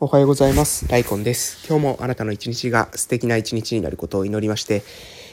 [0.00, 0.88] おはようございます。
[0.88, 1.64] ライコンです。
[1.68, 4.82] 今日もあなたの一日が素敵な一日になることを祈りまして、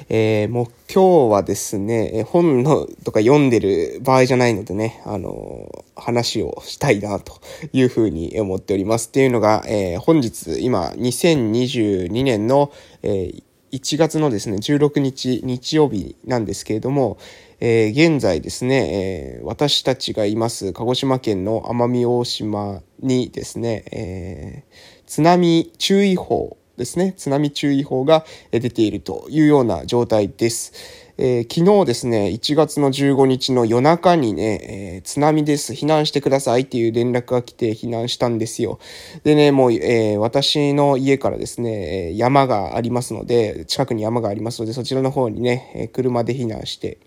[0.08, 7.42] えー、もう今日はですね、本のとか読んでる場合じゃないのでね、あのー、話をしたいなと
[7.74, 9.08] いうふうに思っております。
[9.08, 12.72] っていうのが、えー、本日、今、2022年の、
[13.02, 13.32] え、
[13.72, 17.18] 1月のですね、16日日曜日なんですけれども、
[17.64, 30.74] えー、現在ですね、えー、私たちがいます鹿児島県の奄美大島にですね、えー、津波注意報ですね、津波注意報が出ているというような状態です。
[31.20, 38.80] えー、昨日ですね、1月の15日の夜中にね、えー、津波です、避難してくださいっていう連絡が来て避難したんですよ。
[39.24, 46.98] でね、もう、えー、私の家からですね、山がありますので、近くに山がありますので、そちらの方にね、車で避難して、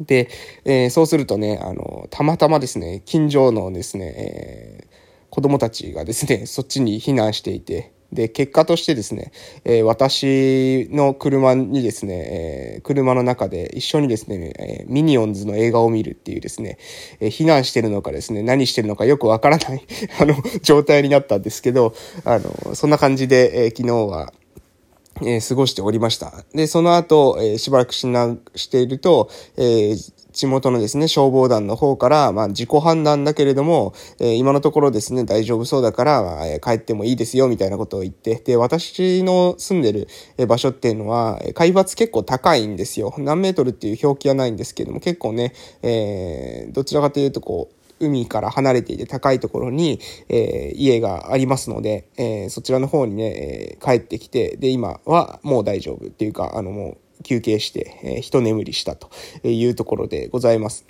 [0.00, 0.28] で、
[0.64, 4.86] えそうするとね、あの、たまたまですね、近所のですね、え
[5.30, 9.32] 子供たちがですね、そっちに避難していて、で、結果としてですね、
[9.64, 16.78] えー、私の車にですね、えー、車の中で一緒にですね、えー、ミニオンズの映画を見るっていうですね、
[17.20, 19.82] え避難してるのかですね、何してるのかよくわからない
[20.20, 24.32] あの、状態になったんですけど、あの、そんな感じで、え昨日は、
[25.22, 26.44] え過ごしておりました。
[26.54, 29.96] で、その後、えしばらくしな、していると、え
[30.36, 40.08] 地元のですね、消防団の方から、まあ、自己判断だけれども、え、今のところですね、大丈夫そうだから、え、帰ってもいいですよ、みたいなことを言って、で、私の住んでる
[40.46, 43.14] 場所っていうのは、海抜結構高いんですよ。
[43.16, 59.10] 何メートルっていう表記はないんですけども、結構ね、え、どちらかというとこう、海から離れていて高いところに、えー、家がありますので、えー、そちらの方にね、えー、帰ってきて、で、今はもう大丈夫っていうか、あのもう休憩して、えー、一眠りしたと
[59.44, 60.86] いうところでございます。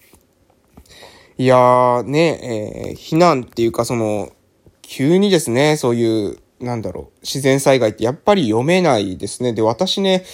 [1.38, 4.30] いやーね、えー、避難っていうかその、
[4.82, 9.52] 急にですね、そういう、なんだろう、自然災害ってやっぱり読めないですね。
[9.52, 10.24] で、私ね、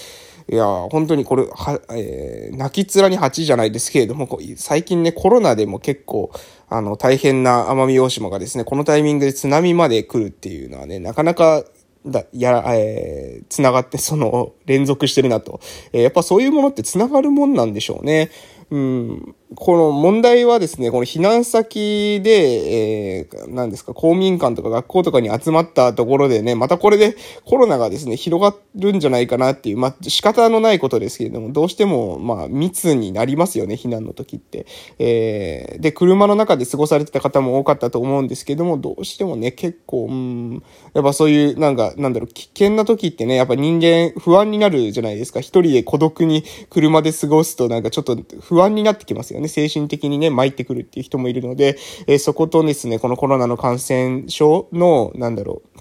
[0.51, 6.31] いや、本当にこれ、は、えー、泣き面に蜂じゃないですけれども、最近ね、コロナでも結構、
[6.75, 11.65] あの、大変な奄美大島がですね、このタイミングで津波まで来るっていうのはね、なかなか
[12.07, 15.61] だ、や、えー、繋がってその連続してるなと。
[15.93, 18.31] えー、やっぱそういうものって繋がるもんなんでしょうね。
[18.73, 19.35] うん。
[19.55, 34.65] この問題はですね、この避難先で、えー、何ですか、公民館とか学校とかに集まったところでね、またこれでコロナがですね、広がるんじゃないかなっていう、まあ、仕方のないことですけれども、どうしても、まあ、密になりますよね、避難の時って。
[34.99, 40.63] えー、で、車の中で過ごされてた方も多かったと思うんですけども、どうしてもね、結構、うん、
[40.95, 45.41] やっぱそういう、なんか、なんだろう、危険な時ってね、やっぱ人間不安になるじゃないですか。
[45.41, 49.49] 一人で孤独に車で過ごすと、なんかちょっと不安安になってきますよね。
[49.49, 55.73] 精神的にね、巻いてくるっていう人もいるので、えー、そことですね、このコロナの感染症の、なんだろう、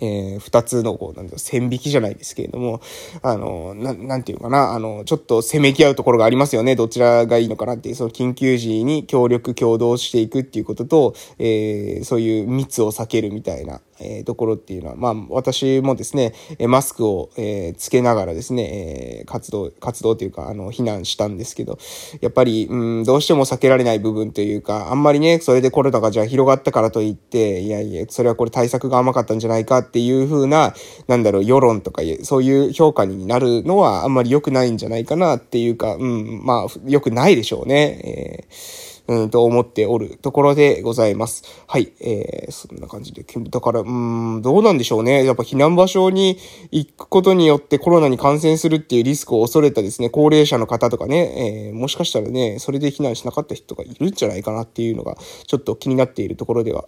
[0.00, 2.80] えー、二つの、こう、なんだろう、線引きじゃないですけれども、
[3.22, 6.76] あの、ななんていうかな、あの、ちょっとせめぎ合うところがありますよね。
[6.76, 16.32] どちらがいいのかなっていう、その緊急時に協力、共同していくっていうことと、えー、そういう密を避けるみたいな、え、ところっていうのは、まあ、私もですね、
[16.66, 21.78] マスクを、え、つけながらですね、え、活動、活動というか、あの、避難したんですけど、
[22.20, 30.74] やっぱり、うん、どうしても避けられない部分というか、あんまりね、それでコロナがじゃあ広がったからといって、いやいや、それはこれ対策が甘かったんじゃないかっていう風な、
[31.08, 38.46] なんだろう、世論とか、そういう評価になるのはあんまり良くないんじゃないかなっていうか、うん、まあ、良くないでしょうね。
[38.50, 41.42] えーうん、と思っておるところでございます。
[41.66, 41.92] はい。
[42.00, 43.24] えー、そんな感じで。
[43.24, 45.24] だから、うん、どうなんでしょうね。
[45.24, 46.38] やっぱ避難場所に
[46.70, 56.84] 行くことによってコロナに感染するっていうリスクを恐れたですね、高齢者の方とかね、えー、もしかしたらね、それで避難しなかった人がいるんじゃないかなっていうのが、ちょっと気になっているところでは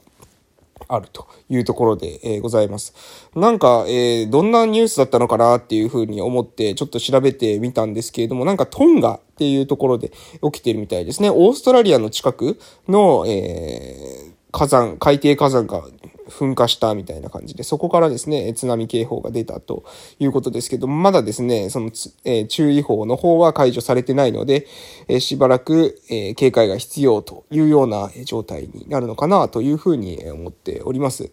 [0.89, 2.95] あるというところで、えー、ございます。
[3.35, 10.13] なんか、えー、どんなニュースだったのかなっていうふうに思ってちょっと調べてみたんですけれども、なんかトンガっていうところで
[10.43, 11.31] 起きてるみたいですね。
[11.31, 15.85] オーストラリアの近くの、えー、火山、海底火山が
[16.29, 19.85] 噴火したみたいな感じで、そこからですね、津波警報が出たと
[20.19, 21.87] いうことですけど、まだですね、その、
[22.25, 24.67] えー、注意報の方は解除されてないので、
[25.09, 31.31] えー、しばらく、えー、警戒が必要というような状態になるのかなというふうに思っております。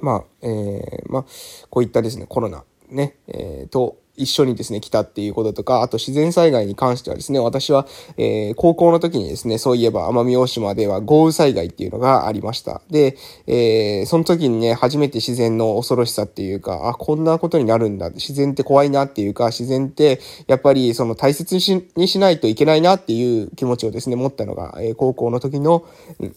[0.00, 1.24] まあ、えー、まあ、
[1.70, 7.86] こういったですね、コロナね、えー、と一緒にですね、来たっていうこととか、あと自然災害に関してはですね、私は、
[8.16, 12.82] えー、高校の時にですね、そういえば奄美大島では豪雨災害っていうのがありました。
[12.90, 13.16] で、
[13.46, 18.10] えー、その時にね、初めて自然の恐ろしさっていうか、あ、こんなことになるんだ。
[18.10, 25.84] 自然って怖いなっていうか、自然ってやっぱりその大切にしにしないといけないなっていう気持ちをですね、持ったのが、えー、高校の時の、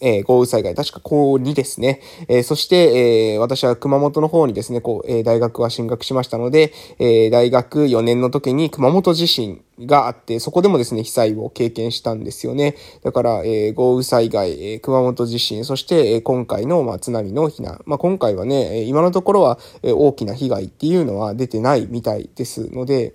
[0.01, 2.01] えー、豪雨災害、確か高2ですね。
[2.27, 12.75] えー、そして、えー、私は熊本の方にですね、こう、えー、大学は進学しましたので、えー、大学4年の時に熊本地震があって、そこでもですね、被災を経験したんですよね。
[13.03, 17.81] だから、えー、豪雨災害、えー、熊本地震、そして、えー、今回の、まあ、津波の避難。
[17.85, 23.13] まあ、今回はね、今のところは、えー、大きな被害っていうのは出てないみたいですので、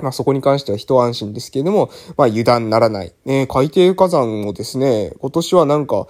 [0.00, 3.12] まあそこに関しては一安心ですけれども、まあ油断ならない。
[3.24, 6.06] ね、海底火山もですね、今年はなんか、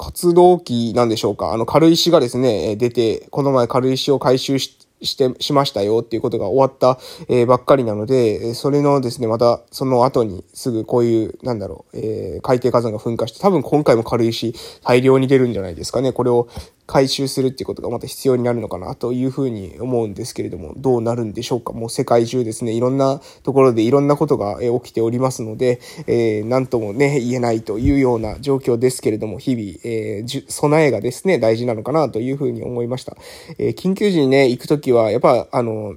[0.00, 1.52] 活動期なんでしょうか。
[1.52, 6.98] あの軽石がですね、出て、この前軽石を回収しして、しましたよっていうことが終わった、
[7.28, 16.12] えー、ばっかりなので、それのですね、またその後にすぐこういう、なんだろう、えー、海底火山が噴火して、多分今回も軽石大量に出るんじゃないですかね。
[16.12, 16.48] これを
[16.90, 21.72] 回収するっていうことがまた必要になるのかなというふうに思うんですけれども、どうなるんでしょうか。
[21.72, 25.78] もう世界中ですね、いろんなところでいろんなことが起きておりますので、
[26.08, 33.16] えー、なんともね、言えないというような状況ですけれども、日々、えー、備えがですね、大事なのかなというふうに思いました。
[33.58, 35.94] えー、緊急時にね、行くときは、やっぱ、あの、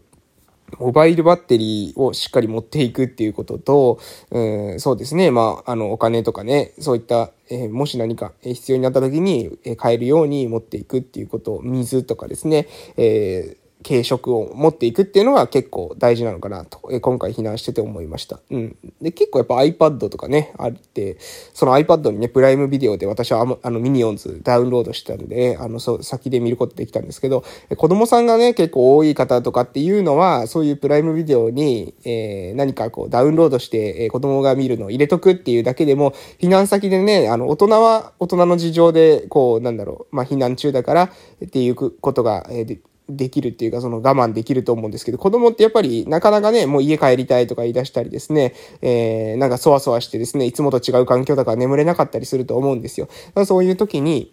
[0.80, 4.00] モバイルバッテリーをしっかり持っていくっていうことと、
[4.32, 12.68] うん、そうですね、まあ、あの、お金とかね、そういった、えー、もし何か必要になった時に、え買えるように持っていくっていうこと、水とかですね、
[12.98, 18.40] えー軽食を持っていくっていうのが結構大事なのかなと、え今回避難してて思いました。
[18.50, 18.78] うん。
[19.02, 21.18] で、結構やっぱ iPad とかね、あって、
[21.54, 27.44] その iPad にね、プライムビデオで私はあのミニオンズダウンロードしたんで、あの、そう、先で見ることできたんですけど、
[27.76, 41.04] 子供さんがね、結構多い方とかっていうのは、そういうプライムビデオに、えー、何かこうダウンロードして、えー、子供が見るのを入れとくっていうだけでも、避難先でね、あの、大人は大人の事情で、こう、なんだろう、まあ、避難中だから
[41.46, 42.80] っていうことが、えー
[43.16, 53.08] できるっていうか、その我慢できると思うんですけど、子供ってやっぱりなかなかね、もう家帰りたいとか言い出したりですね、えー、なんかそわそわしてですね、いつもと違う環境だから眠れなかったりすると思うんですよ。
[53.46, 54.32] そういう時に、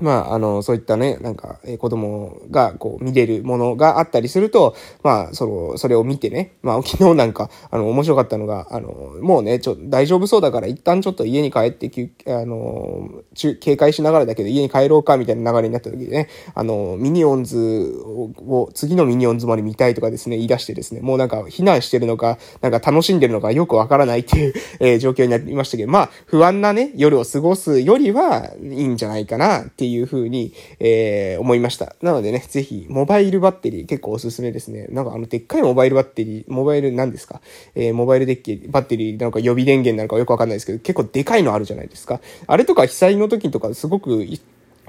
[0.00, 8.88] まあ、あの、そういったね、なんか、え、子供が、こう、見れるものがあったりすると、まあ、その、それを見てね、まあ、昨日なんか、あの、面白かったのが、あの、
[9.20, 17.56] もうね、ちょ、大丈夫そうだから、一旦ちょっと家に帰って、あの、中警戒しながらだけど、家に帰ろうか、みたいな流れになった時でね、あの、ミニオンズ
[18.04, 31.94] を、次のミニオンズまで見たいとかですね、言い出してですね、もうなんか、避難してるのか、なんか楽しんでるのか、よくわからないっていう、 えー、状況になりましたけど、まあ、不安なね、夜を過ごすよりは、いいんじゃないかな、っていうっていうふうに、えー、思いました。
[32.02, 34.88] なのでね、ぜひ、モバイルバッテリー結構おすすめですね。
[34.90, 37.40] なんかあの、でっかいモバイルバッテリー、モバイル何ですか？
[37.76, 42.20] えー、モバイルデッキ、バッテリーなのか予備電源なのかよくわかんないですけど、結構でかいのあるじゃないですか。
[42.48, 44.26] あれとか被災の時とかすごく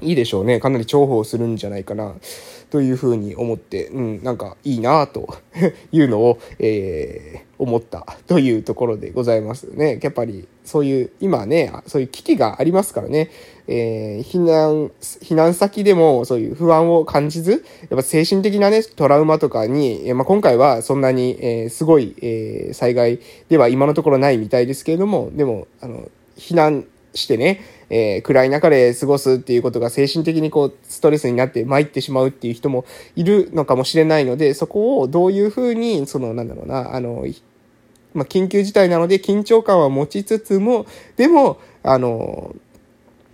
[0.02, 0.60] いいでしょうね。
[0.60, 2.16] かなり重宝するんじゃないかな。
[2.70, 5.38] というふうに思って、うん、なんかいいなと
[5.92, 10.00] いうのを、えー、思ったというところでございますね。
[10.02, 13.30] やっぱりそういう、今ね、そういう危機がありますからね。
[13.70, 17.62] えー、避難、避難先でもそういう不安を感じず、やっ
[17.98, 32.86] ぱ精神的なね、トラウマとかに、まあ、今回はそんなに、えー、すごい、えー、災害では今のところないみたいですけれども、でも、あの、避難してね、えー、暗い中で過ごすっていうことが精神的にこう、ストレスになって参ってしまうっていう人も
[33.16, 37.26] いるのかもしれないので、そこをどういうふうに、その、なんだろうな、あの、
[38.14, 40.86] まあ、緊急事態なので緊張感は持ちつつも、
[41.18, 42.56] でも、あの、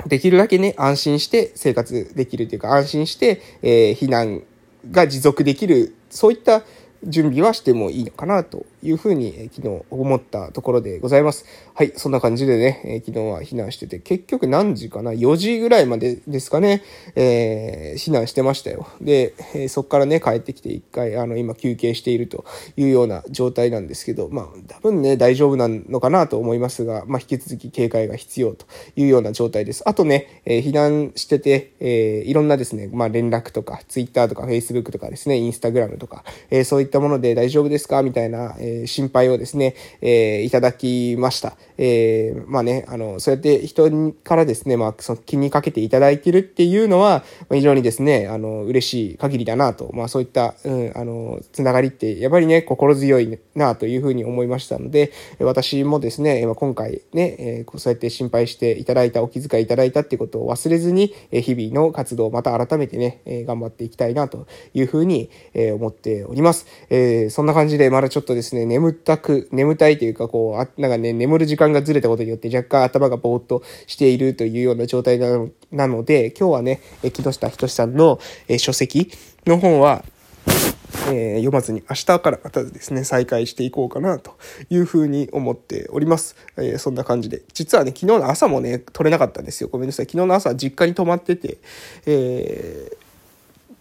[0.07, 4.43] できるだけね、安心して生活できるというか、安心して、えー、避難
[4.91, 6.63] が持続できる、そういった
[7.03, 11.45] 準備はしてもいいのかなというふうに、昨日思ったところでございます。
[11.73, 16.83] はい、そんな感じでね、え昨日は避難してて、結局何時かな ?4 時ぐらいまでですかね、
[17.15, 18.87] えー、避難してましたよ。
[19.01, 29.83] で、えそっからね、帰ってきて一回、あの、今休憩しているというような状態なんですけど、まあ、多分ね、大丈夫なのかなと思いますが、まあ、引き続き警戒が必要というような状態です。
[29.87, 38.01] あとね、え避難してて、えー、いろんなですね、まあ、連絡とか、Twitter とか Facebook とかですね、Instagram とか、えー、そういったもので大丈夫ですか？
[38.03, 41.57] みたいな、えー、心配をですね、えー、いただきました。
[41.77, 66.65] えー、まあね、あの、そうやって人からですね、まあ、その気にかけていただいてるっていうのは、非常にですね、あの、嬉しい限りだなと、まあそういった、うん、あの、つながりって、やっぱりね、心強いなというふうに思いましたので、私もですね、今回ね、えー、そうやって心配していただいた、お気遣いいただいたっていうことを忘れずに、え日々の活動をまた改めてね、え頑張っていきたいなというふうに、え思っております。
[66.89, 79.11] え、そんな感じで、まだちょっとですね、眠たく、眠たいというか、こう、あなんかね、眠る時間がずれたことによって若干頭がぼーっとしているというような状態なのなので、今日はね、え木下仁さんの、え書籍
[79.45, 80.03] の本は、
[81.07, 84.37] えー、読まずに明日からまたですね、再開していこうかなと
[84.69, 86.35] いうふうに思っております。
[86.57, 87.41] えー、そんな感じで。
[87.53, 89.69] 実はね、昨日の朝もね、撮れなかったんですよ。
[89.71, 90.05] ごめんなさい。
[90.05, 91.57] 昨日の朝実家に泊まってて、
[92.05, 92.97] えー、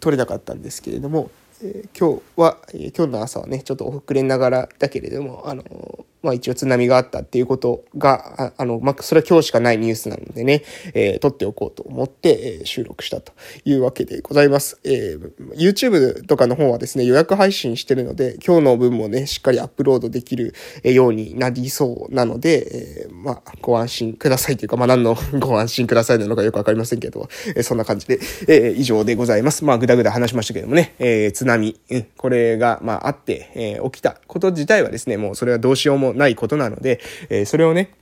[0.00, 1.30] 撮れなかったんですけれども、
[1.64, 10.62] えー、今日は、えー、今日の朝はね、ちょっと遅れながらだけれども、あのー、まあ一応津波があったっていうことが、あの、まあそれは今日しかないニュースなのでね、
[10.94, 13.32] えー、撮っておこうと思って、えー、収録したと
[13.64, 14.80] いうわけでございます。
[14.84, 20.54] えー、YouTube とかの方はですね、予約配信してるので、今日の分もね、しっかりアップロードできる
[20.84, 29.64] ようになりそうなので、えー、まあ、ご安心くださいというか、まあ何の ご安心くださいなのかよくわかりませんけど、えー、そんな感じで、えー、以上でございます。
[29.64, 37.94] まあ、ぐだぐだ話しましたけどもね、えー、津、うん、これが、まあ、あって、えー、起きたこと自体はですね、もうそれはどうしようもないことなので、えー、それをね、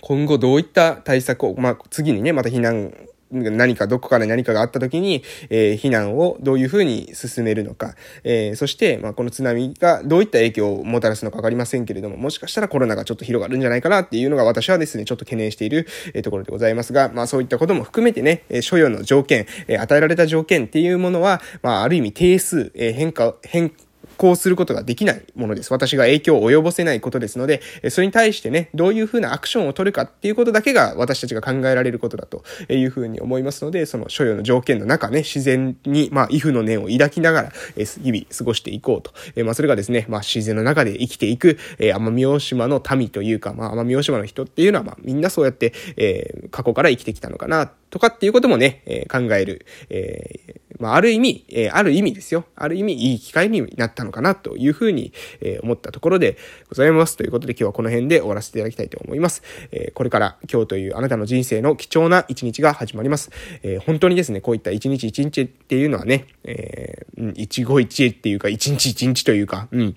[0.00, 2.92] 今後どういった対策を、まあ、次にね、また避難
[3.30, 7.94] 何かどこかで何かがあった時に、えー、避難をどういうふうに進めるのか、
[8.24, 15.86] えー、そして、まあ、この津波がどういった影響をもたらすのかわかりませんけれども、もしかしたらコロナがちょっと広がるんじゃないかなっていうのが私はですね、ちょっと懸念している、
[16.22, 23.87] ところでございますが、まあそういったことも含めてね、所要の条件、与えられた条件っていうものは、まあある意味定数、変化、変化、
[24.18, 25.72] 行することができないものです。
[25.72, 39.44] 私が影響を及ぼせないことですので、それに対してね、どういうふうなアクションを取るかっていうことだけが私たちが考えられることだというふうに思いますので、その所要の条件の中ね、自然に、まあ、イフの念を抱きながら、日々過ごしていこうと。
[39.44, 52.44] まあ、それがですね、まあ、自然の中で生きていく、え奄美大島の民というか、まあ、奄美大島の人っていうのは、まあ、みんなそうやって、え、過去から生きてきたのかな、とかっていうこともね、えー、考える、えー、まあ、ある意味、えー、ある意味ですよ。
[52.54, 56.36] ある意味、いい機会になったのかな、というふうに、えー、思ったところで
[56.68, 57.16] ございます。
[57.16, 59.42] ということで今日はこの辺で終わらせていただきたいと思います。
[59.72, 63.30] えー、これから今日というあなたの人生の貴重な一日が始まります。
[63.62, 69.96] えー、本当にですね、こういった一日一日っていうのはね、えー、一期一会っていうか、一日一日というか、うん、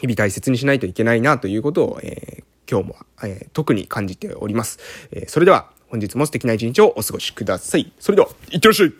[0.00, 4.78] 日々大切にしないといけないなということを、えー、今日も、えー、特に感じております。
[5.12, 7.92] えー、それでは、本日も素敵な一日をお過ごしください。
[7.98, 8.92] それでは、いってらっしゃい